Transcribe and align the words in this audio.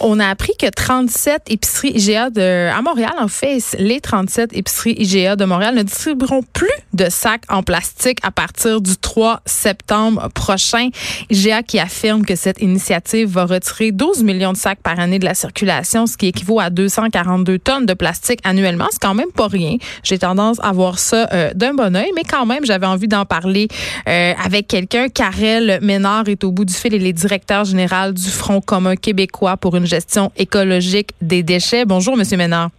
On 0.00 0.20
a 0.20 0.28
appris 0.28 0.52
que 0.58 0.68
37 0.68 1.42
épiceries 1.48 1.90
IGA 1.90 2.30
de, 2.30 2.70
à 2.70 2.80
Montréal, 2.82 3.14
en 3.18 3.26
fait, 3.26 3.58
les 3.78 4.00
37 4.00 4.56
épiceries 4.56 4.94
IGA 4.96 5.34
de 5.34 5.44
Montréal 5.44 5.74
ne 5.74 5.82
distribueront 5.82 6.42
plus 6.52 6.68
de 6.92 7.08
sacs 7.10 7.42
en 7.48 7.64
plastique 7.64 8.18
à 8.22 8.30
partir 8.30 8.80
du 8.80 8.96
3 8.96 9.40
septembre 9.44 10.28
prochain. 10.34 10.90
IGA 11.30 11.64
qui 11.64 11.80
affirme 11.80 12.24
que 12.24 12.36
cette 12.36 12.62
initiative 12.62 13.28
va 13.28 13.44
retirer 13.44 13.90
12 13.90 14.22
millions 14.22 14.52
de 14.52 14.56
sacs 14.56 14.80
par 14.82 15.00
année 15.00 15.18
de 15.18 15.24
la 15.24 15.34
circulation, 15.34 16.06
ce 16.06 16.16
qui 16.16 16.28
équivaut 16.28 16.60
à 16.60 16.70
242 16.70 17.58
tonnes 17.58 17.86
de 17.86 17.94
plastique 17.94 18.40
annuellement. 18.44 18.86
C'est 18.92 19.02
quand 19.02 19.14
même 19.14 19.32
pas 19.32 19.48
rien. 19.48 19.78
J'ai 20.04 20.18
tendance 20.18 20.58
à 20.62 20.70
voir 20.70 21.00
ça 21.00 21.28
euh, 21.32 21.52
d'un 21.54 21.74
bon 21.74 21.96
oeil, 21.96 22.10
mais 22.14 22.22
quand 22.22 22.46
même, 22.46 22.64
j'avais 22.64 22.86
envie 22.86 23.08
d'en 23.08 23.24
parler 23.24 23.66
euh, 24.08 24.32
avec 24.44 24.68
quelqu'un. 24.68 25.08
Karel 25.08 25.80
Ménard 25.82 26.28
est 26.28 26.44
au 26.44 26.52
bout 26.52 26.64
du 26.64 26.74
fil. 26.74 26.94
Il 26.94 27.06
est 27.06 27.12
directeur 27.12 27.64
général 27.64 28.14
du 28.14 28.28
Front 28.28 28.60
commun 28.60 28.94
québécois 28.94 29.56
pour 29.56 29.74
une 29.74 29.87
gestion 29.88 30.30
écologique 30.36 31.10
des 31.20 31.42
déchets. 31.42 31.84
Bonjour, 31.84 32.16
Monsieur 32.16 32.36
Ménard. 32.36 32.70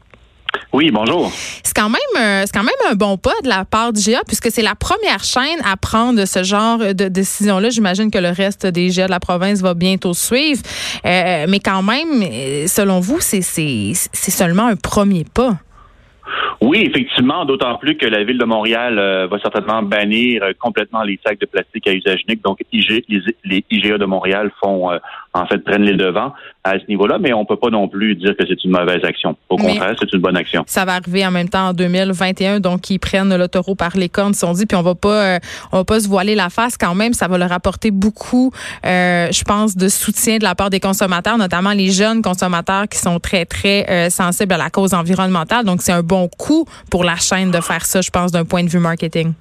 Oui, 0.74 0.92
bonjour. 0.92 1.32
C'est 1.64 1.76
quand 1.76 1.90
même 1.90 2.00
euh, 2.18 2.44
c'est 2.46 2.54
quand 2.54 2.64
même 2.64 2.92
un 2.92 2.96
bon 2.96 3.18
pas 3.18 3.34
de 3.44 3.50
la 3.50 3.66
part 3.66 3.94
du 3.94 4.02
GA 4.02 4.22
puisque 4.26 4.50
c'est 4.52 4.62
la 4.62 4.76
première 4.76 5.24
chaîne 5.24 5.60
à 5.64 5.78
prendre 5.78 6.26
ce 6.26 6.44
genre 6.44 6.80
de 6.80 7.08
décision 7.08 7.60
là. 7.60 7.70
J'imagine 7.70 8.10
que 8.10 8.18
le 8.18 8.30
reste 8.30 8.66
des 8.66 8.90
GA 8.90 9.06
de 9.06 9.12
la 9.12 9.20
province 9.20 9.62
va 9.62 9.74
bientôt 9.74 10.14
suivre, 10.14 10.62
Euh, 11.06 11.46
mais 11.48 11.60
quand 11.60 11.82
même, 11.84 12.24
selon 12.68 13.00
vous, 13.00 13.20
c'est 13.20 13.42
c'est 13.42 13.94
c'est 13.94 14.32
seulement 14.32 14.68
un 14.68 14.76
premier 14.76 15.24
pas. 15.24 15.58
Oui, 16.62 16.84
effectivement, 16.86 17.46
d'autant 17.46 17.78
plus 17.78 17.96
que 17.96 18.06
la 18.06 18.24
ville 18.24 18.38
de 18.38 18.46
Montréal 18.46 19.00
euh, 19.00 19.28
va 19.28 19.40
certainement 19.40 19.82
bannir 19.82 20.44
euh, 20.44 20.52
complètement 20.60 21.04
les 21.04 21.18
sacs 21.26 21.40
de 21.40 21.46
plastique 21.46 21.88
à 21.88 21.94
usage 21.94 22.22
unique. 22.28 22.44
Donc, 22.44 22.60
IG, 22.74 23.04
les, 23.08 23.22
les 23.46 23.66
IGA 23.72 23.98
de 23.98 24.06
Montréal 24.06 24.52
font, 24.62 24.92
euh, 24.92 24.98
en 25.33 25.45
fait, 25.45 25.59
prennent 25.59 25.83
les 25.83 25.95
devants 25.95 26.33
à 26.63 26.73
ce 26.73 26.85
niveau-là, 26.89 27.17
mais 27.19 27.33
on 27.33 27.45
peut 27.45 27.55
pas 27.55 27.69
non 27.69 27.88
plus 27.88 28.16
dire 28.16 28.35
que 28.38 28.45
c'est 28.47 28.63
une 28.63 28.72
mauvaise 28.72 29.03
action. 29.03 29.35
Au 29.49 29.58
Mais- 29.58 29.73
contraire, 29.73 29.95
c'est 29.99 30.11
une 30.11 30.19
bonne 30.19 30.35
action. 30.38 30.63
Ça 30.67 30.85
va 30.85 30.95
arriver 30.95 31.25
en 31.25 31.31
même 31.31 31.49
temps 31.49 31.69
en 31.69 31.73
2021, 31.73 32.59
donc 32.59 32.89
ils 32.89 32.99
prennent 32.99 33.35
le 33.35 33.47
taureau 33.47 33.75
par 33.75 33.95
les 33.95 34.09
cornes, 34.09 34.33
si 34.33 34.44
on 34.44 34.53
dit, 34.53 34.66
puis 34.66 34.75
on 34.77 34.81
va 34.81 34.95
pas, 34.95 35.35
euh, 35.35 35.39
on 35.72 35.77
va 35.77 35.83
pas 35.85 36.00
se 36.00 36.07
voiler 36.07 36.35
la 36.35 36.50
face 36.50 36.77
quand 36.77 36.95
même. 36.95 37.13
Ça 37.13 37.27
va 37.27 37.38
leur 37.38 37.52
apporter 37.52 37.91
beaucoup, 37.91 38.52
euh, 38.85 39.27
je 39.31 39.44
pense, 39.44 39.77
de 39.77 39.88
soutien 39.88 40.38
de 40.38 40.44
la 40.44 40.55
part 40.55 40.69
des 40.69 40.80
consommateurs, 40.80 41.38
notamment 41.38 41.72
les 41.73 41.91
jeunes 41.91 42.22
consommateurs 42.22 42.88
qui 42.89 42.97
sont 42.97 43.19
très 43.19 43.45
très 43.45 43.85
euh, 43.89 44.09
sensibles 44.09 44.53
à 44.53 44.57
la 44.57 44.69
cause 44.69 44.94
environnementale. 44.94 45.63
Donc 45.66 45.81
c'est 45.81 45.91
un 45.94 46.03
bon 46.03 46.27
coup 46.27 46.66
pour 46.89 47.03
la 47.03 47.16
chaîne 47.16 47.52
de 47.52 47.61
faire 47.61 47.85
ça, 47.85 48.02
je 48.02 48.09
pense, 48.09 48.31
d'un 48.31 48.45
point 48.45 48.63
de 48.63 48.69
vue 48.69 48.79
marketing. 48.79 49.34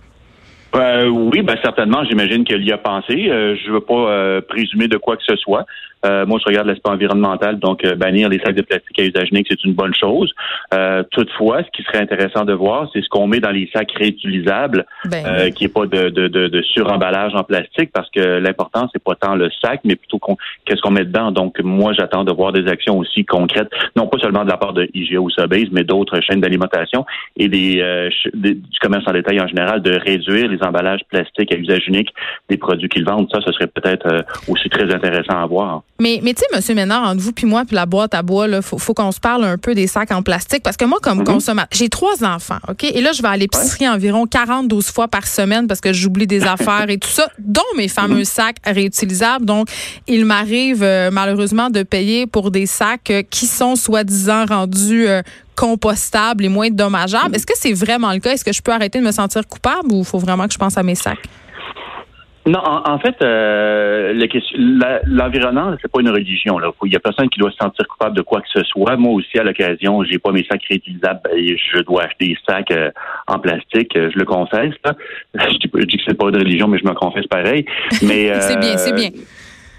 Euh, 0.76 1.06
oui, 1.08 1.42
ben 1.42 1.56
certainement. 1.62 2.04
J'imagine 2.04 2.44
qu'elle 2.44 2.64
y 2.64 2.72
a 2.72 2.78
pensé. 2.78 3.28
Euh, 3.30 3.56
je 3.56 3.70
veux 3.70 3.80
pas 3.80 3.94
euh, 4.10 4.40
présumer 4.40 4.86
de 4.88 4.96
quoi 4.98 5.16
que 5.16 5.24
ce 5.24 5.36
soit. 5.36 5.64
Euh, 6.06 6.26
moi, 6.26 6.38
je 6.38 6.44
regarde 6.48 6.68
l'aspect 6.68 6.90
environnemental, 6.90 7.58
donc 7.58 7.84
euh, 7.84 7.96
bannir 7.96 8.28
les 8.28 8.38
sacs 8.38 8.54
de 8.54 8.62
plastique 8.62 8.96
à 9.00 9.02
usage 9.04 9.30
unique, 9.32 9.48
c'est 9.50 9.64
une 9.64 9.72
bonne 9.74 9.94
chose. 9.94 10.32
Euh, 10.72 11.02
toutefois, 11.10 11.64
ce 11.64 11.68
qui 11.72 11.82
serait 11.82 11.98
intéressant 11.98 12.44
de 12.44 12.52
voir, 12.52 12.88
c'est 12.92 13.02
ce 13.02 13.08
qu'on 13.08 13.26
met 13.26 13.40
dans 13.40 13.50
les 13.50 13.68
sacs 13.74 13.90
réutilisables, 13.96 14.86
Ben, 15.06 15.24
euh, 15.26 15.50
qui 15.50 15.64
est 15.64 15.68
pas 15.74 15.86
de, 15.86 16.10
de, 16.10 16.28
de, 16.28 16.46
de 16.46 16.62
suremballage 16.62 17.34
en 17.34 17.42
plastique, 17.42 17.90
parce 17.92 18.08
que 18.10 18.20
l'important, 18.38 18.88
c'est 18.92 19.02
pas 19.02 19.16
tant 19.16 19.34
le 19.34 19.50
sac, 19.60 19.80
mais 19.84 19.96
plutôt 19.96 20.20
qu'on- 20.20 20.36
qu'est-ce 20.66 20.80
qu'on 20.82 20.92
met 20.92 21.04
dedans. 21.04 21.32
Donc, 21.32 21.58
moi, 21.64 21.92
j'attends 21.98 22.22
de 22.22 22.30
voir 22.30 22.52
des 22.52 22.68
actions 22.68 22.96
aussi 22.98 23.24
concrètes, 23.24 23.70
non 23.96 24.06
pas 24.06 24.18
seulement 24.18 24.44
de 24.44 24.50
la 24.50 24.56
part 24.56 24.74
de 24.74 24.88
IGA 24.94 25.18
ou 25.18 25.30
Sobeys, 25.30 25.68
mais 25.72 25.82
d'autres 25.82 26.20
chaînes 26.20 26.40
d'alimentation 26.40 27.06
et 27.36 27.48
des, 27.48 27.80
euh, 27.80 28.08
des- 28.34 28.54
du 28.54 28.78
commerce 28.80 29.02
en 29.08 29.12
détail 29.12 29.40
en 29.40 29.48
général, 29.48 29.82
de 29.82 29.98
réduire 29.98 30.46
les 30.48 30.57
emballages 30.62 31.00
plastiques 31.08 31.52
à 31.52 31.56
usage 31.56 31.82
unique 31.88 32.08
des 32.48 32.56
produits 32.56 32.88
qu'ils 32.88 33.04
vendent. 33.04 33.28
Ça, 33.32 33.40
ce 33.44 33.52
serait 33.52 33.66
peut-être 33.66 34.06
euh, 34.10 34.22
aussi 34.48 34.68
très 34.68 34.92
intéressant 34.92 35.42
à 35.42 35.46
voir. 35.46 35.82
Mais, 36.00 36.20
mais 36.22 36.34
tu 36.34 36.40
sais, 36.40 36.56
Monsieur 36.56 36.74
Ménard, 36.74 37.08
entre 37.08 37.20
vous 37.20 37.32
puis 37.32 37.46
moi, 37.46 37.64
puis 37.66 37.74
la 37.74 37.86
boîte 37.86 38.14
à 38.14 38.22
bois, 38.22 38.46
il 38.48 38.62
faut, 38.62 38.78
faut 38.78 38.94
qu'on 38.94 39.12
se 39.12 39.20
parle 39.20 39.44
un 39.44 39.58
peu 39.58 39.74
des 39.74 39.86
sacs 39.86 40.12
en 40.12 40.22
plastique. 40.22 40.62
Parce 40.62 40.76
que 40.76 40.84
moi, 40.84 40.98
comme 41.02 41.18
Mhm. 41.18 41.24
consommateur, 41.24 41.68
j'ai 41.72 41.88
trois 41.88 42.24
enfants, 42.24 42.58
OK? 42.68 42.84
Et 42.84 43.00
là, 43.00 43.12
je 43.12 43.22
vais 43.22 43.28
à 43.28 43.36
l'épicerie 43.36 43.88
environ 43.88 44.26
40-12 44.26 44.90
fois 44.92 45.08
par 45.08 45.26
semaine 45.26 45.66
parce 45.66 45.80
que 45.80 45.92
j'oublie 45.92 46.26
des 46.26 46.42
affaires 46.46 46.86
et 46.88 46.98
tout 46.98 47.08
ça, 47.08 47.28
dont 47.38 47.62
mes 47.76 47.88
fameux 47.88 48.24
sacs 48.24 48.56
réutilisables. 48.64 49.44
Donc, 49.44 49.68
il 50.06 50.24
m'arrive 50.24 50.82
euh, 50.82 51.10
malheureusement 51.12 51.70
de 51.70 51.82
payer 51.82 52.26
pour 52.26 52.50
des 52.50 52.66
sacs 52.66 53.10
euh, 53.10 53.22
qui 53.28 53.46
sont 53.46 53.76
soi-disant 53.76 54.46
rendus 54.46 55.06
compostables 55.58 56.44
et 56.44 56.48
moins 56.48 56.70
dommageables. 56.70 57.34
Est-ce 57.34 57.46
que 57.46 57.56
c'est 57.56 57.72
vraiment 57.72 58.12
le 58.12 58.20
cas? 58.20 58.30
Est-ce 58.30 58.44
que 58.44 58.52
je 58.52 58.62
peux 58.62 58.72
arrêter 58.72 59.00
de 59.00 59.04
me 59.04 59.10
sentir 59.12 59.46
coupable 59.46 59.88
ou 59.92 59.98
il 60.00 60.04
faut 60.04 60.18
vraiment 60.18 60.46
que 60.46 60.52
je 60.52 60.58
pense 60.58 60.78
à 60.78 60.82
mes 60.82 60.94
sacs? 60.94 61.18
Non, 62.46 62.60
en, 62.60 62.92
en 62.94 62.98
fait, 62.98 63.14
euh, 63.20 64.14
le 64.14 65.00
l'environnement, 65.04 65.74
c'est 65.82 65.92
pas 65.92 66.00
une 66.00 66.08
religion. 66.08 66.58
Là. 66.58 66.70
Il 66.86 66.92
y 66.92 66.96
a 66.96 67.00
personne 67.00 67.28
qui 67.28 67.38
doit 67.38 67.50
se 67.50 67.58
sentir 67.58 67.86
coupable 67.86 68.16
de 68.16 68.22
quoi 68.22 68.40
que 68.40 68.48
ce 68.54 68.64
soit. 68.64 68.96
Moi 68.96 69.12
aussi, 69.12 69.38
à 69.38 69.42
l'occasion, 69.42 70.02
j'ai 70.04 70.18
pas 70.18 70.32
mes 70.32 70.46
sacs 70.50 70.62
réutilisables 70.70 71.20
et 71.36 71.58
je 71.58 71.82
dois 71.82 72.04
acheter 72.04 72.28
des 72.28 72.38
sacs 72.48 72.70
euh, 72.70 72.90
en 73.26 73.38
plastique. 73.38 73.94
euh, 73.96 74.08
Je 74.14 74.18
le 74.18 74.24
confesse. 74.24 74.72
Là. 74.84 74.94
Je, 75.34 75.58
dis, 75.58 75.70
je 75.74 75.84
dis 75.84 75.96
que 75.98 76.02
c'est 76.08 76.16
pas 76.16 76.28
une 76.28 76.36
religion, 76.36 76.68
mais 76.68 76.78
je 76.78 76.84
me 76.86 76.94
confesse 76.94 77.26
pareil. 77.26 77.66
Mais 78.02 78.32
C'est 78.40 78.58
bien, 78.58 78.78
c'est 78.78 78.94
bien. 78.94 79.10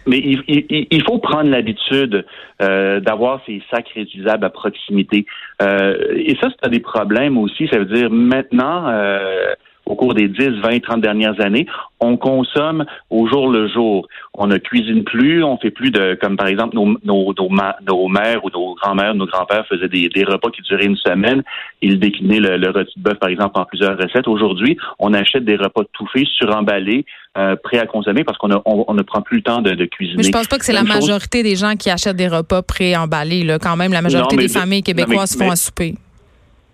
Mais 0.07 0.17
il, 0.19 0.43
il- 0.47 0.87
il 0.89 1.03
faut 1.03 1.19
prendre 1.19 1.49
l'habitude 1.49 2.25
euh, 2.61 2.99
d'avoir 2.99 3.41
ces 3.45 3.61
sacs 3.69 3.89
réutilisables 3.95 4.45
à 4.45 4.49
proximité. 4.49 5.25
Euh, 5.61 6.13
et 6.15 6.35
ça, 6.41 6.49
c'est 6.49 6.65
un 6.67 6.69
des 6.69 6.79
problèmes 6.79 7.37
aussi. 7.37 7.67
Ça 7.67 7.77
veut 7.79 7.85
dire 7.85 8.09
maintenant, 8.09 8.87
euh, 8.87 9.53
au 9.89 9.95
cours 9.95 10.13
des 10.13 10.27
10, 10.29 10.61
20, 10.61 10.79
30 10.81 11.01
dernières 11.01 11.39
années, 11.41 11.65
on 11.99 12.15
consomme 12.15 12.85
au 13.09 13.27
jour 13.27 13.49
le 13.49 13.67
jour. 13.67 14.07
On 14.35 14.47
ne 14.47 14.57
cuisine 14.57 15.03
plus, 15.03 15.43
on 15.43 15.57
fait 15.57 15.71
plus 15.71 15.91
de, 15.91 16.17
comme 16.21 16.37
par 16.37 16.47
exemple 16.47 16.75
nos, 16.75 16.95
nos, 17.03 17.33
nos, 17.37 17.49
ma- 17.49 17.75
nos 17.85 18.07
mères 18.07 18.45
ou 18.45 18.49
nos 18.51 18.75
grands-mères, 18.75 19.15
nos 19.15 19.25
grands-pères 19.25 19.65
faisaient 19.67 19.89
des, 19.89 20.07
des 20.07 20.23
repas 20.23 20.49
qui 20.51 20.61
duraient 20.61 20.85
une 20.85 20.95
semaine. 20.95 21.43
Ils 21.81 21.99
déclinaient 21.99 22.39
le, 22.39 22.57
le 22.57 22.69
rôti 22.69 22.93
de 22.97 23.03
bœuf, 23.03 23.17
par 23.19 23.29
exemple, 23.29 23.59
en 23.59 23.65
plusieurs 23.65 23.97
recettes. 23.97 24.27
Aujourd'hui, 24.27 24.77
on 24.99 25.13
achète 25.13 25.43
des 25.43 25.55
repas 25.55 25.81
tout 25.91 26.07
faits, 26.13 26.27
suremballés, 26.27 27.05
euh, 27.37 27.55
prêts 27.61 27.79
à 27.79 27.85
consommer 27.87 28.23
parce 28.23 28.37
qu'on 28.37 28.51
a- 28.51 28.61
on, 28.65 28.85
on 28.87 28.93
ne 28.93 29.01
prend 29.01 29.21
plus 29.21 29.37
le 29.37 29.43
temps 29.43 29.61
de, 29.61 29.71
de 29.71 29.85
cuisiner. 29.85 30.17
Mais 30.17 30.23
je 30.23 30.31
pense 30.31 30.47
pas 30.47 30.59
que 30.59 30.65
c'est 30.65 30.71
la 30.73 30.79
chose- 30.81 30.89
majorité 30.89 31.41
des 31.43 31.55
gens 31.55 31.75
qui 31.75 31.89
achètent 31.89 32.15
des 32.15 32.27
repas 32.27 32.61
préemballés. 32.61 33.43
Là. 33.43 33.57
Quand 33.59 33.75
même, 33.75 33.91
la 33.91 34.01
majorité 34.03 34.35
Non, 34.35 34.41
des 34.43 34.47
de- 34.47 34.51
familles 34.53 34.79
non, 34.79 34.83
québécoises 34.83 35.35
mais- 35.35 35.45
font 35.45 35.49
mais- 35.49 35.53
à 35.53 35.55
souper. 35.55 35.95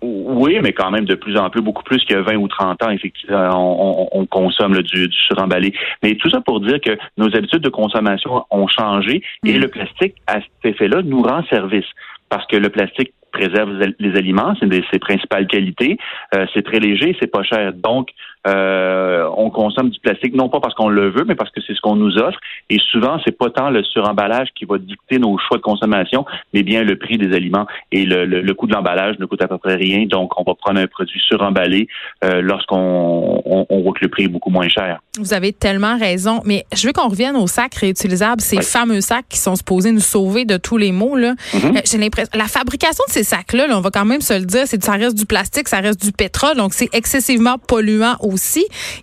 Oui, 0.02 0.58
mais 0.62 0.72
quand 0.72 0.90
même 0.90 1.04
de 1.06 1.14
plus 1.14 1.36
en 1.38 1.48
plus, 1.50 1.62
beaucoup 1.62 1.82
plus 1.82 2.04
que 2.04 2.14
20 2.16 2.36
ou 2.36 2.48
30 2.48 2.82
ans, 2.82 2.90
effectivement, 2.90 3.48
on, 3.54 4.02
on- 4.02 4.20
on 4.20 4.26
consomme 4.26 4.74
là, 4.74 4.82
du, 4.82 5.08
du 5.08 5.16
suremballé. 5.16 5.72
Mais 6.02 6.14
tout 6.16 6.28
ça 6.30 6.40
pour 6.40 6.60
dire 6.60 6.80
que 6.80 6.96
nos 7.16 7.34
habitudes 7.34 7.62
de 7.62 7.70
consommation 7.70 8.44
ont 8.50 8.68
changé 8.68 9.22
et 9.44 9.54
Mm. 9.58 9.60
le 9.62 9.68
plastique, 9.68 10.14
à 10.26 10.34
cet 10.34 10.74
effet-là, 10.74 11.02
nous 11.02 11.22
rend 11.22 11.42
service. 11.46 11.86
Parce 12.28 12.46
que 12.46 12.56
le 12.56 12.68
plastique 12.68 13.12
préserve 13.32 13.70
les 13.98 14.16
aliments, 14.16 14.54
c'est 14.58 14.64
une 14.66 14.70
de 14.72 14.82
ses 14.90 14.98
principales 14.98 15.46
qualités. 15.46 15.98
Euh, 16.34 16.46
c'est 16.54 16.62
très 16.64 16.78
léger, 16.80 17.16
c'est 17.20 17.30
pas 17.30 17.42
cher. 17.42 17.72
Donc, 17.74 18.08
euh, 18.46 19.28
on 19.36 19.50
consomme 19.50 19.90
du 19.90 19.98
plastique 20.00 20.34
non 20.34 20.48
pas 20.48 20.60
parce 20.60 20.74
qu'on 20.74 20.88
le 20.88 21.10
veut, 21.10 21.24
mais 21.26 21.34
parce 21.34 21.50
que 21.50 21.60
c'est 21.66 21.74
ce 21.74 21.80
qu'on 21.80 21.96
nous 21.96 22.16
offre. 22.18 22.38
Et 22.70 22.78
souvent, 22.92 23.18
c'est 23.24 23.36
pas 23.36 23.50
tant 23.50 23.70
le 23.70 23.82
suremballage 23.82 24.48
qui 24.54 24.64
va 24.64 24.78
dicter 24.78 25.18
nos 25.18 25.36
choix 25.38 25.56
de 25.58 25.62
consommation, 25.62 26.24
mais 26.54 26.62
bien 26.62 26.82
le 26.82 26.96
prix 26.98 27.18
des 27.18 27.34
aliments. 27.34 27.66
Et 27.92 28.04
le, 28.04 28.24
le- 28.24 28.40
le 28.42 28.54
coût 28.54 28.66
de 28.66 28.72
l'emballage 28.74 29.18
ne 29.18 29.26
coûte 29.26 29.42
à 29.42 29.48
peu 29.48 29.58
près 29.58 29.74
rien. 29.74 30.06
Donc, 30.06 30.38
on 30.38 30.44
va 30.44 30.54
prendre 30.54 30.80
un 30.80 30.86
produit 30.86 31.20
suremballé 31.28 31.88
euh, 32.24 32.40
lorsqu'on 32.42 33.42
on, 33.44 33.66
on 33.68 33.80
voit 33.82 33.92
que 33.92 34.02
le 34.02 34.08
prix 34.08 34.24
est 34.24 34.28
beaucoup 34.28 34.50
moins 34.50 34.68
cher. 34.68 35.00
Vous 35.18 35.34
avez 35.34 35.52
tellement 35.52 35.98
raison. 35.98 36.40
Mais 36.44 36.64
je 36.74 36.86
veux 36.86 36.92
qu'on 36.92 37.08
revienne 37.08 37.36
aux 37.36 37.46
sacs 37.46 37.74
réutilisables, 37.74 38.40
ces 38.40 38.62
fameux 38.62 39.00
sacs 39.00 39.26
qui 39.28 39.38
sont 39.38 39.56
supposés 39.56 39.92
nous 39.92 40.00
sauver 40.00 40.44
de 40.44 40.56
tous 40.56 40.76
les 40.76 40.92
maux. 40.92 41.16
Là. 41.16 41.34
Mhm. 41.54 41.76
Euh, 41.76 41.80
J'ai 41.90 41.98
l'impression. 41.98 42.30
La 42.34 42.44
fabrication 42.46 43.04
de 43.08 43.12
ces 43.12 43.24
sacs-là, 43.24 43.66
là, 43.66 43.76
on 43.76 43.80
va 43.80 43.90
quand 43.90 44.04
même 44.04 44.20
se 44.20 44.34
le 44.38 44.44
dire, 44.44 44.62
c'est 44.66 44.82
ça 44.82 44.92
reste 44.92 45.18
du 45.18 45.26
plastique, 45.26 45.68
ça 45.68 45.80
reste 45.80 46.04
du 46.04 46.12
pétrole, 46.12 46.56
donc 46.56 46.74
c'est 46.74 46.94
excessivement 46.94 47.56
polluant 47.58 48.14
aussi. 48.20 48.35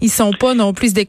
Ils 0.02 0.10
sont 0.10 0.32
pas 0.32 0.54
non 0.54 0.74
plus, 0.74 0.94
ils 0.96 1.06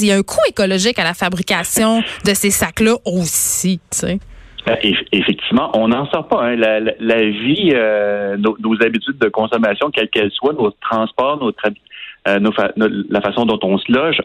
Il 0.00 0.06
y 0.06 0.12
a 0.12 0.16
un 0.16 0.22
coût 0.22 0.40
écologique 0.48 0.98
à 0.98 1.04
la 1.04 1.14
fabrication 1.14 2.02
de 2.24 2.34
ces 2.34 2.50
sacs-là 2.50 2.96
aussi. 3.04 3.80
Euh, 4.04 4.74
effectivement, 5.12 5.70
on 5.74 5.88
n'en 5.88 6.06
sort 6.10 6.28
pas. 6.28 6.44
Hein. 6.44 6.56
La, 6.56 7.24
vie, 7.24 7.70
euh, 7.72 8.36
nos, 8.36 8.82
habitudes 8.82 9.18
de 9.18 9.28
consommation, 9.28 9.90
quelles 9.90 10.10
qu'elles 10.10 10.32
soient, 10.32 10.52
nos 10.52 10.70
transports, 10.70 11.38
notre, 11.42 11.70
la 12.26 13.20
façon 13.20 13.46
dont 13.46 13.58
on 13.62 13.78
se 13.78 13.90
loge, 13.90 14.20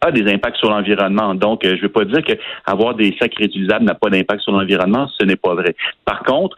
a 0.00 0.12
des 0.12 0.32
impacts 0.32 0.58
sur 0.58 0.70
l'environnement. 0.70 1.34
Donc, 1.34 1.60
je 1.64 1.70
ne 1.70 1.80
veux 1.80 1.88
pas 1.88 2.04
dire 2.04 2.22
que 2.22 2.34
avoir 2.66 2.94
des 2.94 3.16
sacs 3.20 3.34
réutilisables 3.36 3.84
n'a 3.84 3.94
pas 3.94 4.10
d'impact 4.10 4.42
sur 4.42 4.52
l'environnement, 4.52 5.08
ce 5.18 5.24
n'est 5.24 5.36
pas 5.36 5.54
vrai. 5.54 5.74
Par 6.04 6.22
contre, 6.22 6.56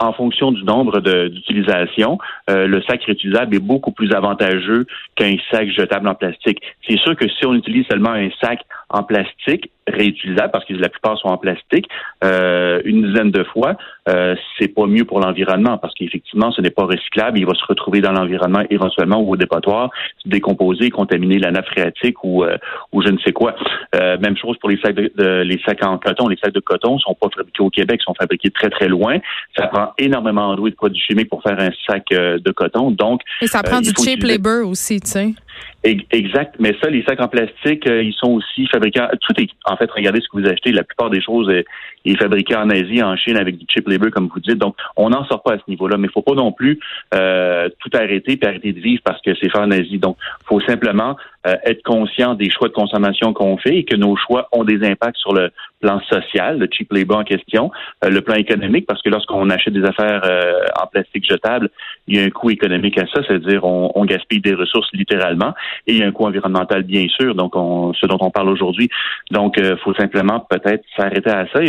en 0.00 0.12
fonction 0.12 0.50
du 0.50 0.64
nombre 0.64 1.00
d'utilisations, 1.00 2.18
euh, 2.48 2.66
le 2.66 2.82
sac 2.82 3.04
réutilisable 3.04 3.54
est 3.54 3.60
beaucoup 3.60 3.92
plus 3.92 4.12
avantageux 4.12 4.86
qu'un 5.14 5.36
sac 5.50 5.68
jetable 5.70 6.08
en 6.08 6.14
plastique. 6.14 6.60
C'est 6.88 6.98
sûr 6.98 7.14
que 7.14 7.28
si 7.28 7.46
on 7.46 7.54
utilise 7.54 7.86
seulement 7.86 8.12
un 8.12 8.30
sac 8.42 8.60
en 8.90 9.02
plastique, 9.02 9.70
réutilisables 9.86 10.50
parce 10.52 10.64
que 10.64 10.74
la 10.74 10.88
plupart 10.88 11.18
sont 11.18 11.28
en 11.28 11.38
plastique 11.38 11.88
euh, 12.24 12.80
une 12.84 13.06
dizaine 13.06 13.30
de 13.30 13.44
fois, 13.44 13.76
euh, 14.08 14.34
c'est 14.58 14.68
pas 14.68 14.86
mieux 14.86 15.04
pour 15.04 15.20
l'environnement 15.20 15.78
parce 15.78 15.94
qu'effectivement, 15.94 16.50
ce 16.52 16.60
n'est 16.60 16.70
pas 16.70 16.84
recyclable. 16.84 17.38
Il 17.38 17.46
va 17.46 17.54
se 17.54 17.64
retrouver 17.66 18.00
dans 18.00 18.12
l'environnement 18.12 18.62
éventuellement 18.70 19.20
ou 19.20 19.32
au 19.32 19.36
dépotoir, 19.36 19.90
se 20.22 20.28
décomposer, 20.28 20.90
contaminer 20.90 21.38
la 21.38 21.50
nappe 21.50 21.66
phréatique 21.66 22.22
ou, 22.24 22.44
euh, 22.44 22.56
ou 22.92 23.02
je 23.02 23.08
ne 23.08 23.18
sais 23.18 23.32
quoi. 23.32 23.54
Euh, 23.94 24.18
même 24.18 24.36
chose 24.36 24.56
pour 24.58 24.70
les 24.70 24.78
sacs 24.80 24.94
de, 24.94 25.42
les 25.42 25.60
sacs 25.64 25.84
en 25.84 25.98
coton. 25.98 26.28
Les 26.28 26.36
sacs 26.36 26.54
de 26.54 26.60
coton 26.60 26.98
sont 26.98 27.14
pas 27.14 27.28
fabriqués 27.34 27.62
au 27.62 27.70
Québec, 27.70 28.00
sont 28.02 28.14
fabriqués 28.14 28.50
très 28.50 28.70
très 28.70 28.88
loin. 28.88 29.18
Ça 29.56 29.66
prend 29.66 29.92
énormément 29.98 30.54
d'eau 30.54 30.66
et 30.66 30.70
de 30.70 30.76
produits 30.76 31.02
chimiques 31.02 31.30
pour 31.30 31.42
faire 31.42 31.58
un 31.58 31.70
sac 31.86 32.06
de 32.10 32.52
coton. 32.52 32.90
Donc 32.90 33.22
et 33.40 33.46
ça 33.46 33.62
prend 33.62 33.80
du 33.80 33.90
cheap 33.90 34.22
labor 34.22 34.68
aussi, 34.68 35.00
tu 35.00 35.10
sais. 35.10 35.34
Exact, 35.82 36.56
mais 36.58 36.76
ça, 36.82 36.90
les 36.90 37.02
sacs 37.04 37.22
en 37.22 37.28
plastique, 37.28 37.86
euh, 37.86 38.02
ils 38.02 38.12
sont 38.12 38.32
aussi 38.32 38.66
fabriqués. 38.66 39.00
Tout 39.22 39.40
est, 39.40 39.48
en 39.64 39.76
fait, 39.78 39.90
regardez 39.90 40.20
ce 40.20 40.28
que 40.28 40.38
vous 40.38 40.46
achetez. 40.46 40.72
La 40.72 40.84
plupart 40.84 41.08
des 41.08 41.22
choses 41.22 41.48
est, 41.48 41.64
est 42.04 42.16
fabriquée 42.16 42.54
en 42.54 42.68
Asie, 42.68 43.02
en 43.02 43.16
Chine, 43.16 43.38
avec 43.38 43.56
du 43.56 43.64
cheap 43.66 43.88
labor, 43.88 44.10
comme 44.10 44.28
vous 44.28 44.40
dites. 44.40 44.58
Donc, 44.58 44.76
on 44.96 45.08
n'en 45.08 45.24
sort 45.24 45.42
pas 45.42 45.54
à 45.54 45.56
ce 45.56 45.62
niveau-là. 45.68 45.96
Mais 45.96 46.08
il 46.08 46.12
faut 46.12 46.20
pas 46.20 46.34
non 46.34 46.52
plus 46.52 46.78
euh, 47.14 47.70
tout 47.78 47.88
arrêter 47.94 48.38
et 48.40 48.46
arrêter 48.46 48.74
de 48.74 48.80
vivre 48.80 49.00
parce 49.02 49.22
que 49.22 49.34
c'est 49.40 49.48
fait 49.48 49.58
en 49.58 49.70
Asie. 49.70 49.98
Donc, 49.98 50.18
faut 50.44 50.60
simplement 50.60 51.16
euh, 51.46 51.56
être 51.64 51.82
conscient 51.82 52.34
des 52.34 52.50
choix 52.50 52.68
de 52.68 52.74
consommation 52.74 53.32
qu'on 53.32 53.56
fait 53.56 53.78
et 53.78 53.84
que 53.84 53.96
nos 53.96 54.14
choix 54.14 54.48
ont 54.52 54.64
des 54.64 54.86
impacts 54.86 55.16
sur 55.16 55.32
le 55.32 55.50
plan 55.80 55.98
social, 56.02 56.58
le 56.58 56.68
cheap 56.70 56.92
labor 56.92 57.18
en 57.18 57.24
question, 57.24 57.70
euh, 58.04 58.10
le 58.10 58.20
plan 58.20 58.34
économique, 58.34 58.86
parce 58.86 59.00
que 59.00 59.08
lorsqu'on 59.08 59.48
achète 59.48 59.72
des 59.72 59.84
affaires 59.84 60.20
euh, 60.24 60.64
en 60.78 60.86
plastique 60.86 61.26
jetable, 61.26 61.70
il 62.06 62.16
y 62.16 62.20
a 62.20 62.24
un 62.24 62.30
coût 62.30 62.50
économique 62.50 62.98
à 62.98 63.06
ça, 63.06 63.22
c'est-à-dire 63.26 63.64
on, 63.64 64.04
gaspille 64.04 64.40
des 64.40 64.54
ressources 64.54 64.88
littéralement, 64.92 65.54
et 65.86 65.92
il 65.92 65.98
y 65.98 66.02
a 66.02 66.06
un 66.06 66.12
coût 66.12 66.26
environnemental 66.26 66.82
bien 66.82 67.06
sûr, 67.08 67.34
donc 67.34 67.54
on, 67.54 67.92
ce 67.94 68.06
dont 68.06 68.18
on 68.20 68.30
parle 68.30 68.48
aujourd'hui. 68.48 68.88
Donc, 69.30 69.54
il 69.58 69.76
faut 69.84 69.94
simplement 69.94 70.40
peut-être 70.40 70.84
s'arrêter 70.96 71.30
à 71.30 71.46
ça 71.52 71.60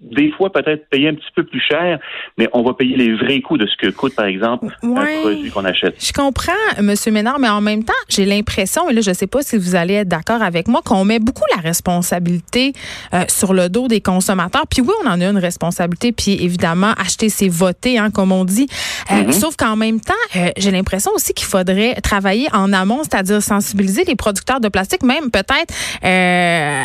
des 0.00 0.30
fois 0.32 0.52
peut-être 0.52 0.88
payer 0.90 1.08
un 1.08 1.14
petit 1.14 1.30
peu 1.34 1.44
plus 1.44 1.60
cher, 1.60 1.98
mais 2.36 2.48
on 2.52 2.62
va 2.62 2.74
payer 2.74 2.96
les 2.96 3.14
vrais 3.14 3.40
coûts 3.40 3.56
de 3.56 3.66
ce 3.66 3.76
que 3.76 3.90
coûte, 3.90 4.14
par 4.14 4.26
exemple, 4.26 4.66
un 4.82 5.20
produit 5.20 5.50
qu'on 5.50 5.64
achète. 5.64 5.96
Je 6.04 6.12
comprends, 6.12 6.52
M. 6.76 6.94
Ménard, 7.12 7.38
mais 7.38 7.48
en 7.48 7.62
même 7.62 7.82
temps, 7.82 7.94
j'ai 8.08 8.26
l'impression, 8.26 8.88
et 8.90 8.92
là, 8.92 9.00
je 9.00 9.10
ne 9.10 9.14
sais 9.14 9.26
pas 9.26 9.42
si 9.42 9.56
vous 9.56 9.74
allez 9.74 9.94
être 9.94 10.08
d'accord 10.08 10.42
avec 10.42 10.68
moi, 10.68 10.82
qu'on 10.84 11.04
met 11.04 11.18
beaucoup 11.18 11.44
la 11.54 11.62
responsabilité 11.62 12.74
euh, 13.14 13.24
sur 13.28 13.54
le 13.54 13.68
dos 13.68 13.88
des 13.88 14.02
consommateurs. 14.02 14.66
Puis 14.70 14.82
oui, 14.82 14.92
on 15.04 15.08
en 15.08 15.20
a 15.20 15.24
une 15.24 15.38
responsabilité, 15.38 16.12
puis 16.12 16.32
évidemment, 16.42 16.92
acheter, 16.98 17.30
c'est 17.30 17.48
voter, 17.48 17.98
hein, 17.98 18.10
comme 18.10 18.32
on 18.32 18.44
dit. 18.44 18.68
Euh, 19.10 19.22
mm-hmm. 19.22 19.32
Sauf 19.32 19.56
qu'en 19.56 19.76
même 19.76 20.00
temps, 20.00 20.14
euh, 20.36 20.50
j'ai 20.58 20.72
l'impression 20.72 21.10
aussi 21.14 21.32
qu'il 21.32 21.46
faudrait 21.46 21.94
travailler 22.02 22.48
en 22.52 22.72
amont, 22.74 23.02
c'est-à-dire 23.02 23.40
sensibiliser 23.40 24.04
les 24.04 24.16
producteurs 24.16 24.60
de 24.60 24.68
plastique, 24.68 25.02
même 25.02 25.30
peut-être 25.30 25.74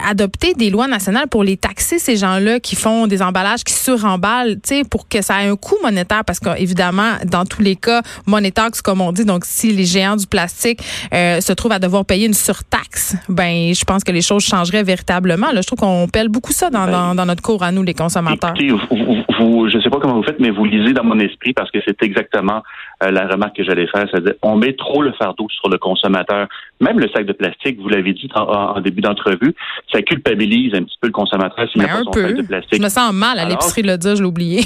adopter 0.09 0.53
des 0.53 0.69
lois 0.69 0.87
nationales 0.87 1.27
pour 1.27 1.43
les 1.43 1.57
taxer, 1.57 1.99
ces 1.99 2.15
gens-là 2.15 2.59
qui 2.59 2.75
font 2.75 3.00
des 3.07 3.21
emballages 3.21 3.63
qui 3.63 3.73
suremballent, 3.73 4.55
tu 4.55 4.75
sais, 4.75 4.83
pour 4.83 5.07
que 5.07 5.21
ça 5.21 5.43
ait 5.43 5.49
un 5.49 5.55
coût 5.55 5.77
monétaire, 5.83 6.23
parce 6.25 6.39
qu'évidemment, 6.39 7.13
dans 7.25 7.45
tous 7.45 7.61
les 7.61 7.75
cas, 7.75 8.01
monétaire, 8.25 8.69
comme 8.83 9.01
on 9.01 9.11
dit, 9.11 9.25
donc 9.25 9.45
si 9.45 9.71
les 9.71 9.85
géants 9.85 10.15
du 10.15 10.27
plastique 10.27 10.81
euh, 11.13 11.41
se 11.41 11.53
trouvent 11.53 11.71
à 11.71 11.79
devoir 11.79 12.05
payer 12.05 12.27
une 12.27 12.33
surtaxe, 12.33 13.15
ben, 13.29 13.73
je 13.73 13.83
pense 13.83 14.03
que 14.03 14.11
les 14.11 14.21
choses 14.21 14.43
changeraient 14.43 14.83
véritablement. 14.83 15.51
Là, 15.51 15.61
je 15.61 15.67
trouve 15.67 15.79
qu'on 15.79 16.07
pèle 16.07 16.29
beaucoup 16.29 16.51
ça 16.51 16.69
dans, 16.69 16.85
ben, 16.85 17.15
dans, 17.15 17.25
notre 17.25 17.41
cours 17.41 17.63
à 17.63 17.71
nous, 17.71 17.83
les 17.83 17.93
consommateurs. 17.93 18.53
Écoutez, 18.57 18.71
vous, 19.39 19.69
je 19.69 19.77
ne 19.77 19.81
sais 19.81 19.89
pas 19.89 19.99
comment 19.99 20.15
vous 20.15 20.23
faites, 20.23 20.39
mais 20.39 20.49
vous 20.49 20.65
lisez 20.65 20.93
dans 20.93 21.03
mon 21.03 21.19
esprit 21.19 21.53
parce 21.53 21.71
que 21.71 21.79
c'est 21.85 22.01
exactement 22.03 22.61
euh, 23.03 23.11
la 23.11 23.27
remarque 23.27 23.55
que 23.55 23.63
j'allais 23.63 23.87
faire. 23.87 24.05
C'est-à-dire, 24.09 24.33
on 24.41 24.55
met 24.55 24.73
trop 24.73 25.01
le 25.01 25.11
fardeau 25.13 25.47
sur 25.49 25.69
le 25.69 25.77
consommateur. 25.77 26.47
Même 26.79 26.99
le 26.99 27.09
sac 27.09 27.25
de 27.25 27.33
plastique, 27.33 27.79
vous 27.79 27.89
l'avez 27.89 28.13
dit 28.13 28.29
en, 28.35 28.79
début 28.81 29.01
d'entrevue, 29.01 29.53
ça 29.91 30.01
culpabilise 30.01 30.73
un 30.73 30.83
petit 30.83 30.97
peu 30.99 31.07
le 31.07 31.13
consommateur 31.13 31.69
s'il 31.69 31.81
n'a 31.81 31.87
pas 31.87 32.01
son 32.03 32.13
sac 32.13 32.35
de 32.35 32.41
plastique 32.41 32.81
sens 32.91 33.13
mal 33.13 33.39
à 33.39 33.45
l'épicerie 33.45 33.81
de 33.81 33.87
le 33.87 33.97
dire, 33.97 34.15
je 34.15 34.21
l'ai 34.21 34.27
oublié. 34.27 34.63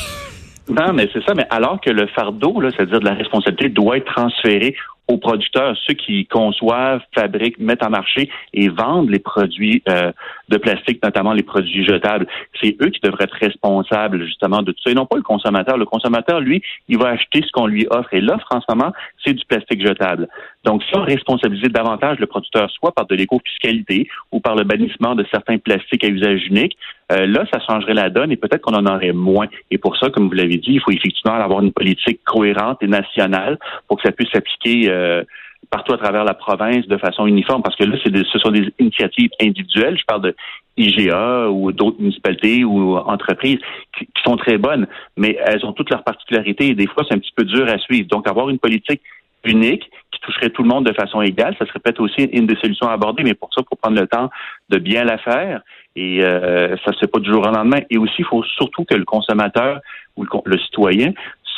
Non, 0.68 0.94
mais 0.94 1.08
c'est 1.14 1.24
ça. 1.24 1.34
Mais 1.36 1.46
alors 1.50 1.80
que 1.80 1.92
le 1.92 2.08
fardeau, 2.08 2.60
c'est-à-dire 2.72 3.00
de 3.00 3.06
la 3.06 3.14
responsabilité, 3.14 3.70
doit 3.70 3.98
être 3.98 4.12
transféré 4.14 4.76
aux 5.08 5.18
producteurs, 5.18 5.78
ceux 5.86 5.94
qui 5.94 6.26
conçoivent, 6.26 7.02
fabriquent, 7.14 7.60
mettent 7.60 7.86
en 7.86 7.90
marché 7.90 8.30
et 8.54 8.70
vendent 8.70 9.10
les 9.10 9.20
produits 9.20 9.84
euh, 9.90 10.12
de 10.50 10.58
plastique, 10.58 11.04
notamment 11.04 11.34
les 11.34 11.44
produits 11.44 11.86
jetables. 11.86 12.28
C'est 12.62 12.76
eux 12.82 12.90
qui 12.90 13.00
devraient 13.02 13.26
être 13.26 13.38
responsables 13.40 14.26
justement 14.26 14.62
de 14.62 14.72
tout 14.72 14.82
ça 14.84 14.92
et 14.92 14.96
non 14.96 15.06
pas 15.06 15.18
le 15.18 15.24
consommateur. 15.24 15.78
Le 15.78 15.86
consommateur, 15.86 16.40
lui, 16.40 16.62
il 16.88 16.98
va 16.98 17.10
acheter 17.10 17.42
ce 17.46 17.52
qu'on 17.52 17.68
lui 17.68 17.86
offre 17.90 18.14
et 18.14 18.22
l'offre 18.22 18.48
en 18.52 18.62
ce 18.62 18.66
moment, 18.70 18.94
c'est 19.24 19.34
du 19.34 19.46
plastique 19.46 19.86
jetable. 19.86 20.28
Donc, 20.64 20.84
si 20.84 20.98
on 20.98 21.02
responsabiliser 21.02 21.70
davantage 21.70 22.18
le 22.20 22.26
producteur, 22.26 22.70
soit 22.72 22.92
par 22.92 23.06
de 23.06 23.16
l'éco-fiscalité 23.16 24.08
ou 24.32 24.40
par 24.40 24.56
le 24.56 24.64
bannissement 24.64 25.16
de 25.16 25.26
certains 25.32 25.58
plastiques 25.58 26.04
à 26.04 26.08
usage 26.08 26.48
unique, 26.48 26.76
euh, 27.12 27.28
là, 27.28 27.46
ça 27.54 27.60
changerait 27.60 27.94
la 27.94 28.10
donne 28.10 28.32
et 28.32 28.38
peut-être 28.38 28.62
qu'on 28.62 28.74
en 28.74 28.88
aurait 28.88 29.14
moins. 29.14 29.48
Et 29.70 29.78
pour 29.78 29.96
ça, 29.98 30.10
comme 30.10 30.28
vous 30.28 30.34
l'avez 30.34 30.58
dit, 30.58 30.74
il 30.74 30.82
faut 30.82 30.92
effectivement 30.92 31.36
avoir 31.36 31.62
une 31.62 31.72
politique 31.72 32.24
cohérente 32.24 32.82
et 32.82 32.88
nationale 32.88 33.60
pour 33.88 33.98
que 33.98 34.04
ça 34.04 34.12
puisse 34.12 34.30
s'appliquer 34.32 34.90
euh, 34.96 35.24
partout 35.70 35.94
à 35.94 35.98
travers 35.98 36.24
la 36.24 36.34
province 36.34 36.88
de 36.88 36.98
façon 36.98 37.26
uniforme, 37.26 37.62
parce 37.62 37.76
que 37.76 37.84
là, 37.84 37.98
ce 38.04 38.40
sont 38.40 38.52
des 38.52 38.72
initiatives 38.80 39.30
individuelles. 39.42 39.98
Je 39.98 40.06
parle 40.06 40.22
de 40.22 40.36
IGA 40.78 41.50
ou 41.50 41.72
d'autres 41.72 42.00
municipalités 42.00 42.64
ou 42.64 42.98
entreprises 42.98 43.60
qui, 43.98 44.06
qui, 44.06 44.22
sont 44.24 44.38
très 44.38 44.58
bonnes, 44.58 44.88
mais 45.18 45.38
elles 45.46 45.66
ont 45.66 45.74
toutes 45.74 45.90
leurs 45.90 46.04
particularités 46.04 46.68
et 46.68 46.76
des 46.76 46.88
fois, 46.88 47.04
c'est 47.08 47.16
un 47.16 47.20
petit 47.20 47.34
peu 47.36 47.46
dur 47.46 47.68
à 47.68 47.78
suivre. 47.80 48.08
Donc, 48.10 48.28
avoir 48.28 48.50
une 48.50 48.60
politique 48.60 49.02
unique 49.46 49.90
qui 50.12 50.20
toucherait 50.22 50.50
tout 50.50 50.64
le 50.64 50.70
monde 50.70 50.86
de 50.86 50.94
façon 50.94 51.22
égale, 51.22 51.56
ça 51.60 51.66
serait 51.66 51.80
peut-être 51.80 52.02
aussi 52.02 52.24
une 52.24 52.48
des 52.48 52.56
solutions 52.56 52.88
à 52.88 52.94
aborder, 52.94 53.24
mais 53.24 53.34
pour 53.34 53.54
ça, 53.54 53.62
il 53.62 53.68
faut 53.70 53.76
prendre 53.76 54.00
le 54.00 54.08
temps 54.08 54.30
de 54.70 54.78
bien 54.78 55.04
la 55.04 55.18
faire 55.18 55.62
et 55.96 56.24
euh, 56.24 56.76
ça 56.84 56.92
ne 56.92 56.94
se 56.94 57.00
fait 57.00 57.08
pas 57.08 57.20
du 57.20 57.32
jour 57.32 57.42
au 57.42 57.52
lendemain. 57.52 57.80
Et 57.90 57.98
aussi, 57.98 58.16
il 58.20 58.26
faut 58.26 58.44
surtout 58.44 58.84
que 58.84 58.96
le 58.96 59.06
consommateur 59.06 59.80
ou 60.18 60.26
le, 60.46 60.58
citoyen 60.60 61.14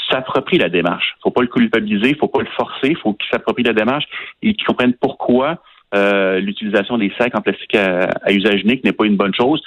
s'approprie 0.10 0.58
la 0.58 0.70
démarche. 0.70 1.16
Faut 1.22 1.32
pas 1.32 1.42
le 1.42 1.48
culpabiliser, 1.48 2.16
faut 2.16 2.28
pas 2.28 2.42
le 2.42 2.50
forcer, 2.56 2.96
faut 2.96 3.14
qu'il 3.14 3.30
s'approprie 3.32 3.64
la 3.64 3.74
démarche 3.74 4.06
et 4.42 4.54
qu'il 4.54 4.66
comprenne 4.66 4.94
pourquoi 4.94 5.62
euh, 5.96 6.40
l'utilisation 6.40 6.98
des 6.98 7.12
sacs 7.18 7.36
en 7.36 7.42
plastique 7.42 7.76
à, 7.76 8.32
usage 8.32 8.62
unique 8.62 8.84
n'est 8.84 8.92
pas 8.92 9.06
une 9.06 9.16
bonne 9.16 9.34
chose. 9.34 9.62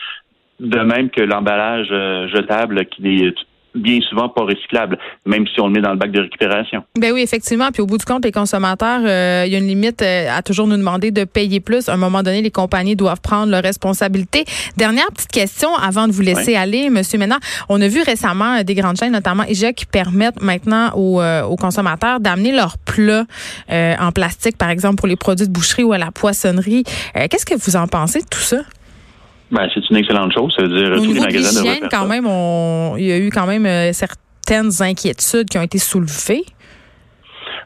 De 0.58 0.80
même 0.80 1.08
que 1.10 1.22
l'emballage 1.22 1.88
euh, 1.90 2.28
jetable 2.28 2.84
qui 2.86 3.24
est 3.24 3.34
bien 3.74 4.00
souvent 4.08 4.28
pas 4.28 4.42
recyclable, 4.42 4.98
même 5.26 5.46
si 5.46 5.60
on 5.60 5.66
le 5.66 5.74
met 5.74 5.80
dans 5.80 5.92
le 5.92 5.96
bac 5.96 6.10
de 6.10 6.20
récupération. 6.20 6.82
Ben 6.98 7.12
oui, 7.12 7.22
effectivement. 7.22 7.70
Puis 7.72 7.82
au 7.82 7.86
bout 7.86 7.98
du 7.98 8.04
compte, 8.04 8.24
les 8.24 8.32
consommateurs, 8.32 9.00
euh, 9.04 9.44
il 9.46 9.52
y 9.52 9.54
a 9.54 9.58
une 9.58 9.66
limite 9.66 10.02
euh, 10.02 10.28
à 10.30 10.42
toujours 10.42 10.66
nous 10.66 10.76
demander 10.76 11.10
de 11.10 11.24
payer 11.24 11.60
plus. 11.60 11.88
À 11.88 11.94
un 11.94 11.96
moment 11.96 12.22
donné, 12.22 12.42
les 12.42 12.50
compagnies 12.50 12.96
doivent 12.96 13.20
prendre 13.20 13.50
leurs 13.50 13.62
responsabilités. 13.62 14.44
Dernière 14.76 15.06
petite 15.12 15.30
question 15.30 15.74
avant 15.76 16.08
de 16.08 16.12
vous 16.12 16.22
laisser 16.22 16.56
aller, 16.56 16.90
Monsieur 16.90 17.18
Ménard. 17.18 17.40
On 17.68 17.80
a 17.80 17.88
vu 17.88 18.02
récemment 18.02 18.58
euh, 18.58 18.62
des 18.62 18.74
grandes 18.74 18.98
chaînes, 18.98 19.12
notamment 19.12 19.44
IGA, 19.44 19.72
qui 19.72 19.86
permettent 19.86 20.42
maintenant 20.42 20.90
aux, 20.94 21.22
aux 21.22 21.56
consommateurs 21.56 22.20
d'amener 22.20 22.52
leurs 22.52 22.78
plats 22.78 23.24
en 23.68 24.12
plastique, 24.12 24.56
par 24.56 24.70
exemple 24.70 24.96
pour 24.96 25.08
les 25.08 25.16
produits 25.16 25.46
de 25.46 25.52
boucherie 25.52 25.82
ou 25.82 25.92
à 25.92 25.98
la 25.98 26.10
poissonnerie. 26.10 26.84
Qu'est-ce 27.14 27.46
que 27.46 27.54
vous 27.54 27.76
en 27.76 27.86
pensez 27.86 28.20
de 28.20 28.28
tout 28.28 28.40
ça? 28.40 28.58
Ben, 29.50 29.68
c'est 29.74 29.88
une 29.90 29.96
excellente 29.96 30.32
chose. 30.32 30.54
Ça 30.56 30.62
veut 30.62 30.68
dire 30.68 30.94
tous 30.96 31.12
les 31.12 31.20
magasins 31.20 31.62
de 31.62 31.88
quand 31.88 32.06
même, 32.06 32.26
il 32.98 33.06
y 33.06 33.12
a 33.12 33.18
eu 33.18 33.30
quand 33.30 33.46
même 33.46 33.66
euh, 33.66 33.92
certaines 33.92 34.70
inquiétudes 34.80 35.48
qui 35.48 35.58
ont 35.58 35.62
été 35.62 35.78
soulevées. 35.78 36.44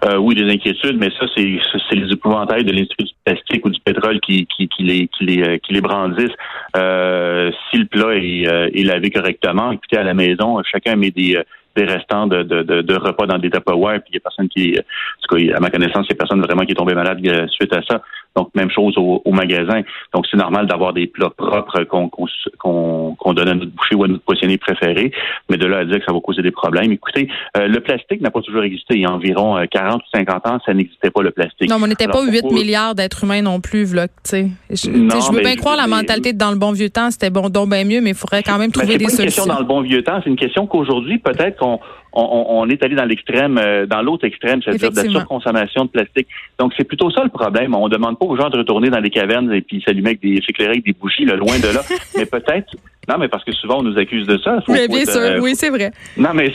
Euh, 0.05 0.17
oui, 0.17 0.35
des 0.35 0.51
inquiétudes, 0.51 0.99
mais 0.99 1.09
ça, 1.19 1.27
c'est, 1.35 1.59
c'est 1.89 1.97
les 1.97 2.13
épouvantails 2.13 2.65
de 2.65 2.73
l'industrie 2.73 3.05
du 3.05 3.13
plastique 3.25 3.65
ou 3.65 3.71
du 3.71 3.81
pétrole 3.81 4.21
qui, 4.21 4.47
qui, 4.47 4.69
qui, 4.69 4.83
les, 4.83 5.09
qui, 5.09 5.25
les, 5.25 5.43
euh, 5.43 5.59
qui 5.59 5.73
les 5.73 5.81
brandissent. 5.81 6.37
Euh, 6.77 7.51
si 7.71 7.79
le 7.79 7.87
plat 7.87 8.15
est, 8.15 8.47
euh, 8.47 8.69
est, 8.75 8.83
lavé 8.83 9.11
correctement, 9.11 9.73
écoutez, 9.73 9.97
à 9.97 10.03
la 10.03 10.13
maison, 10.13 10.61
chacun 10.71 10.97
met 10.97 11.11
des, 11.11 11.41
des 11.75 11.85
restants 11.85 12.27
de, 12.27 12.43
de, 12.43 12.83
de, 12.83 12.95
repas 12.95 13.27
dans 13.27 13.39
des 13.39 13.51
Tupperware, 13.51 14.01
puis 14.01 14.11
il 14.11 14.15
y 14.15 14.17
a 14.19 14.21
personne 14.21 14.49
qui, 14.49 14.77
en 14.79 14.83
tout 15.27 15.37
cas, 15.37 15.57
à 15.57 15.61
ma 15.61 15.71
connaissance, 15.71 16.07
il 16.09 16.13
y 16.13 16.17
a 16.17 16.17
personne 16.17 16.43
vraiment 16.43 16.65
qui 16.65 16.73
est 16.73 16.77
tombé 16.77 16.95
malade 16.95 17.21
suite 17.51 17.75
à 17.75 17.81
ça. 17.83 18.03
Donc, 18.37 18.51
même 18.55 18.71
chose 18.71 18.95
au, 18.97 19.33
magasin. 19.33 19.83
Donc, 20.13 20.27
c'est 20.31 20.37
normal 20.37 20.67
d'avoir 20.67 20.93
des 20.93 21.07
plats 21.07 21.31
propres 21.31 21.85
qu'on 21.85 23.33
donne 23.33 23.49
à 23.49 23.55
notre 23.55 23.73
boucher 23.73 23.95
ou 23.95 24.05
à 24.05 24.09
notre 24.09 24.23
poissonnier 24.23 24.59
préféré. 24.59 25.11
Mais 25.51 25.57
de 25.57 25.67
là 25.67 25.79
à 25.79 25.85
dire 25.85 25.99
que 25.99 26.05
ça 26.05 26.13
va 26.13 26.21
causer 26.21 26.43
des 26.43 26.51
problèmes. 26.51 26.93
Écoutez, 26.93 27.29
euh, 27.57 27.67
le 27.67 27.81
plastique 27.81 28.21
n'a 28.21 28.31
pas 28.31 28.41
toujours 28.41 28.63
existé. 28.63 28.95
Il 28.95 29.03
y 29.03 29.07
a 29.07 29.11
environ 29.11 29.57
40 29.71 30.03
ou 30.03 30.17
50 30.17 30.47
ans, 30.47 30.59
ça 30.65 30.73
n'existait 30.75 31.11
pas, 31.11 31.23
le 31.23 31.31
plastique. 31.31 31.69
Non, 31.69 31.79
mais 31.79 31.85
on 31.85 31.89
n'était 31.89 32.09
pas 32.09 32.23
8 32.25 32.45
milliards 32.53 32.95
d'êtres 32.95 33.25
humains 33.25 33.43
non 33.43 33.61
plus, 33.61 33.95
là, 33.95 34.07
Je, 34.31 34.49
je 34.71 35.33
veux 35.33 35.41
bien 35.41 35.57
croire 35.57 35.77
la 35.77 35.87
mentalité 35.87 36.33
de 36.33 36.39
dans 36.45 36.51
le 36.51 36.59
bon 36.59 36.73
vieux 36.73 36.91
temps, 36.91 37.11
c'était 37.11 37.31
bon, 37.31 37.49
donc 37.49 37.71
bien 37.71 37.85
mieux, 37.85 38.01
mais 38.01 38.11
il 38.11 38.17
faudrait 38.17 38.43
quand 38.43 38.59
même 38.59 38.71
trouver 38.71 38.99
des 38.99 39.07
solutions. 39.07 39.17
C'est 39.17 39.23
une 39.23 39.27
question 39.29 39.47
dans 39.47 39.59
le 39.61 39.65
bon 39.65 39.81
vieux 39.81 40.03
temps, 40.03 40.21
c'est 40.23 40.29
une 40.29 40.37
question 40.37 40.67
qu'aujourd'hui, 40.67 41.19
peut-être 41.19 41.59
qu'on 41.59 41.81
on, 42.15 42.69
est 42.69 42.83
allé 42.83 42.95
dans 42.95 43.05
l'extrême, 43.05 43.59
euh, 43.59 43.87
dans 43.87 44.03
l'autre 44.03 44.25
extrême, 44.25 44.63
c'est-à-dire 44.63 44.91
de 44.91 44.97
la 44.97 45.11
surconsommation 45.11 45.85
de 45.85 45.91
plastique. 45.91 46.29
Donc, 46.59 46.73
c'est 46.77 46.85
plutôt 46.85 47.11
ça 47.11 47.25
le 47.25 47.31
problème. 47.31 47.75
On 47.75 47.89
demande 47.89 48.19
pas 48.19 48.27
aux 48.27 48.37
gens 48.37 48.51
de 48.51 48.59
retourner 48.59 48.91
dans 48.91 49.01
les 49.01 49.11
cavernes 49.11 49.53
et 49.53 49.61
puis 49.61 49.83
s'allumer 49.85 50.11
avec 50.11 50.21
des, 50.21 50.41
s'éclairer 50.47 50.73
avec 50.73 50.85
des 50.85 50.93
bougies, 50.93 51.25
loin 51.25 51.59
de 51.59 51.75
là. 51.75 51.83
mais 52.17 52.27
peut-être, 52.27 52.77
non, 53.09 53.17
mais 53.19 53.29
parce 53.29 53.45
que 53.45 53.53
souvent 53.53 53.81
on 53.81 53.83
nous 53.83 53.99
accuse 53.99 54.27
de 54.27 54.39
ça. 54.39 54.59
oui, 54.69 54.87
bien 54.89 55.05
sûr, 55.05 55.21
euh, 55.21 55.41
oui, 55.41 55.55
c'est 55.55 55.71
vrai. 55.71 55.91
Non, 56.17 56.31
mais 56.35 56.53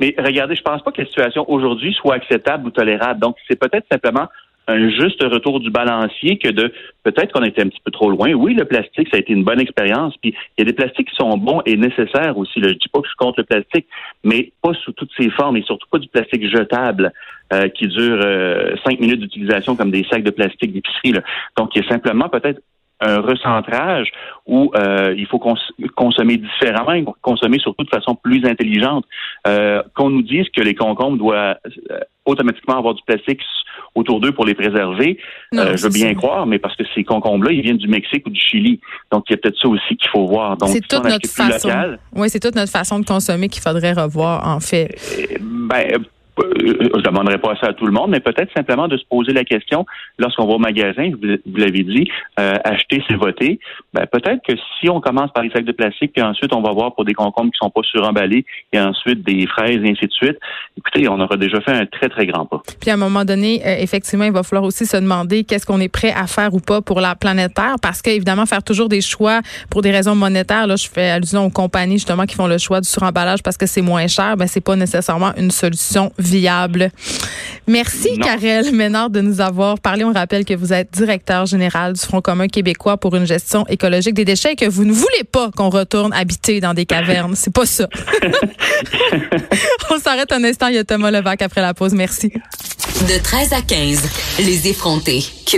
mais 0.00 0.14
regardez, 0.18 0.54
je 0.54 0.62
pense 0.62 0.82
pas 0.82 0.92
que 0.92 1.00
la 1.00 1.06
situation 1.06 1.50
aujourd'hui 1.50 1.94
soit 1.94 2.14
acceptable 2.14 2.66
ou 2.66 2.70
tolérable. 2.70 3.20
Donc, 3.20 3.36
c'est 3.48 3.58
peut-être 3.58 3.86
simplement 3.90 4.26
un 4.68 4.88
juste 4.90 5.22
retour 5.22 5.60
du 5.60 5.70
balancier 5.70 6.38
que 6.38 6.48
de 6.48 6.72
peut-être 7.02 7.32
qu'on 7.32 7.42
était 7.42 7.62
un 7.62 7.68
petit 7.68 7.80
peu 7.84 7.90
trop 7.90 8.10
loin. 8.10 8.32
Oui, 8.32 8.54
le 8.54 8.64
plastique, 8.64 9.08
ça 9.10 9.16
a 9.16 9.20
été 9.20 9.32
une 9.32 9.44
bonne 9.44 9.60
expérience. 9.60 10.14
Puis 10.18 10.34
il 10.56 10.60
y 10.60 10.62
a 10.62 10.64
des 10.64 10.72
plastiques 10.72 11.08
qui 11.08 11.16
sont 11.16 11.36
bons 11.36 11.62
et 11.66 11.76
nécessaires 11.76 12.36
aussi. 12.36 12.60
Je 12.62 12.68
Je 12.68 12.74
dis 12.74 12.88
pas 12.88 13.00
que 13.00 13.06
je 13.06 13.10
suis 13.10 13.16
contre 13.16 13.40
le 13.40 13.44
plastique, 13.44 13.86
mais 14.24 14.52
pas 14.62 14.72
sous 14.74 14.92
toutes 14.92 15.10
ses 15.18 15.30
formes 15.30 15.56
et 15.56 15.62
surtout 15.62 15.88
pas 15.90 15.98
du 15.98 16.08
plastique 16.08 16.48
jetable 16.48 17.12
euh, 17.52 17.68
qui 17.68 17.88
dure 17.88 18.20
euh, 18.24 18.74
cinq 18.84 19.00
minutes 19.00 19.20
d'utilisation 19.20 19.76
comme 19.76 19.90
des 19.90 20.04
sacs 20.10 20.22
de 20.22 20.30
plastique 20.30 20.72
d'épicerie. 20.72 21.14
Donc, 21.56 21.74
il 21.74 21.82
y 21.82 21.86
a 21.86 21.88
simplement 21.88 22.28
peut-être 22.28 22.60
un 23.00 23.20
recentrage 23.20 24.08
où 24.46 24.70
euh, 24.74 25.14
il 25.16 25.26
faut 25.26 25.40
consommer 25.96 26.36
différemment, 26.36 27.14
consommer 27.22 27.58
surtout 27.58 27.84
de 27.84 27.88
façon 27.88 28.14
plus 28.14 28.44
intelligente. 28.44 29.04
Euh, 29.46 29.82
qu'on 29.94 30.10
nous 30.10 30.22
dise 30.22 30.46
que 30.54 30.60
les 30.60 30.74
concombres 30.74 31.16
doivent 31.16 31.56
euh, 31.90 32.00
automatiquement 32.26 32.78
avoir 32.78 32.94
du 32.94 33.02
plastique 33.04 33.40
autour 33.94 34.20
d'eux 34.20 34.32
pour 34.32 34.44
les 34.44 34.54
préserver, 34.54 35.18
je 35.52 35.82
veux 35.82 35.90
bien 35.90 36.14
croire, 36.14 36.46
mais 36.46 36.58
parce 36.58 36.76
que 36.76 36.84
ces 36.94 37.02
concombres-là, 37.02 37.52
ils 37.52 37.62
viennent 37.62 37.76
du 37.78 37.88
Mexique 37.88 38.26
ou 38.26 38.30
du 38.30 38.40
Chili. 38.40 38.80
Donc, 39.10 39.24
il 39.28 39.32
y 39.32 39.34
a 39.34 39.38
peut-être 39.38 39.58
ça 39.60 39.68
aussi 39.68 39.96
qu'il 39.96 40.08
faut 40.10 40.26
voir. 40.26 40.56
Donc, 40.56 40.68
c'est 40.68 40.86
toute 40.86 41.04
notre 41.04 41.28
façon. 41.28 41.96
Oui, 42.14 42.28
c'est 42.28 42.40
toute 42.40 42.54
notre 42.54 42.70
façon 42.70 43.00
de 43.00 43.04
consommer 43.04 43.48
qu'il 43.48 43.62
faudrait 43.62 43.92
revoir, 43.92 44.46
en 44.46 44.60
fait. 44.60 44.90
Ben, 45.40 45.86
euh, 45.92 45.98
je 46.38 46.96
ne 46.96 47.02
demanderai 47.02 47.38
pas 47.38 47.54
ça 47.60 47.68
à 47.68 47.72
tout 47.72 47.86
le 47.86 47.92
monde, 47.92 48.10
mais 48.10 48.20
peut-être 48.20 48.52
simplement 48.56 48.88
de 48.88 48.96
se 48.96 49.04
poser 49.04 49.32
la 49.32 49.44
question 49.44 49.86
lorsqu'on 50.18 50.46
va 50.46 50.54
au 50.54 50.58
magasin, 50.58 51.10
vous, 51.10 51.56
l'avez 51.56 51.82
dit, 51.82 52.10
euh, 52.38 52.54
acheter, 52.64 53.02
c'est 53.08 53.16
voter. 53.16 53.58
Ben, 53.92 54.06
peut-être 54.06 54.42
que 54.46 54.54
si 54.80 54.88
on 54.88 55.00
commence 55.00 55.32
par 55.32 55.42
les 55.42 55.50
sacs 55.50 55.64
de 55.64 55.72
plastique, 55.72 56.12
puis 56.12 56.22
ensuite 56.22 56.54
on 56.54 56.62
va 56.62 56.72
voir 56.72 56.94
pour 56.94 57.04
des 57.04 57.14
concombres 57.14 57.50
qui 57.52 57.58
sont 57.58 57.70
pas 57.70 57.82
suremballés, 57.82 58.44
et 58.72 58.80
ensuite 58.80 59.22
des 59.24 59.46
fraises, 59.46 59.78
et 59.84 59.90
ainsi 59.90 60.06
de 60.06 60.12
suite, 60.12 60.38
écoutez, 60.76 61.08
on 61.08 61.20
aura 61.20 61.36
déjà 61.36 61.60
fait 61.60 61.72
un 61.72 61.86
très, 61.86 62.08
très 62.08 62.26
grand 62.26 62.46
pas. 62.46 62.62
Puis 62.80 62.90
à 62.90 62.94
un 62.94 62.98
moment 62.98 63.24
donné, 63.24 63.60
euh, 63.66 63.76
effectivement, 63.78 64.24
il 64.24 64.32
va 64.32 64.42
falloir 64.42 64.64
aussi 64.64 64.86
se 64.86 64.96
demander 64.96 65.44
qu'est-ce 65.44 65.66
qu'on 65.66 65.80
est 65.80 65.88
prêt 65.88 66.12
à 66.12 66.26
faire 66.26 66.54
ou 66.54 66.60
pas 66.60 66.80
pour 66.80 67.00
la 67.00 67.14
planète 67.14 67.54
Terre, 67.54 67.76
parce 67.82 68.02
qu'évidemment, 68.02 68.46
faire 68.46 68.62
toujours 68.62 68.88
des 68.88 69.00
choix 69.00 69.40
pour 69.70 69.82
des 69.82 69.90
raisons 69.90 70.14
monétaires, 70.14 70.66
là, 70.66 70.76
je 70.76 70.88
fais 70.88 71.10
allusion 71.10 71.46
aux 71.46 71.50
compagnies 71.50 71.98
justement 71.98 72.24
qui 72.24 72.34
font 72.34 72.46
le 72.46 72.58
choix 72.58 72.80
du 72.80 72.88
suremballage 72.88 73.42
parce 73.42 73.56
que 73.56 73.66
c'est 73.66 73.82
moins 73.82 74.06
cher, 74.06 74.36
ben 74.36 74.46
c'est 74.46 74.60
pas 74.60 74.76
nécessairement 74.76 75.32
une 75.36 75.50
solution 75.50 76.12
viable. 76.20 76.90
Merci, 77.66 78.18
Karel 78.18 78.72
Ménard, 78.74 79.10
de 79.10 79.20
nous 79.20 79.40
avoir 79.40 79.78
parlé. 79.78 80.04
On 80.04 80.12
rappelle 80.12 80.44
que 80.44 80.54
vous 80.54 80.72
êtes 80.72 80.90
directeur 80.92 81.46
général 81.46 81.92
du 81.92 82.00
Front 82.00 82.20
commun 82.20 82.48
québécois 82.48 82.96
pour 82.96 83.14
une 83.14 83.26
gestion 83.26 83.64
écologique 83.68 84.14
des 84.14 84.24
déchets 84.24 84.52
et 84.52 84.56
que 84.56 84.68
vous 84.68 84.84
ne 84.84 84.92
voulez 84.92 85.24
pas 85.30 85.50
qu'on 85.56 85.70
retourne 85.70 86.12
habiter 86.12 86.60
dans 86.60 86.74
des 86.74 86.86
cavernes. 86.86 87.34
C'est 87.36 87.52
pas 87.52 87.66
ça. 87.66 87.88
On 89.90 89.98
s'arrête 89.98 90.32
un 90.32 90.42
instant. 90.42 90.68
Il 90.68 90.74
y 90.74 90.78
a 90.78 90.84
Thomas 90.84 91.10
Levac 91.10 91.42
après 91.42 91.60
la 91.60 91.74
pause. 91.74 91.92
Merci. 91.92 92.32
De 93.08 93.22
13 93.22 93.52
à 93.52 93.62
15, 93.62 94.02
les 94.40 94.68
effrontés. 94.68 95.22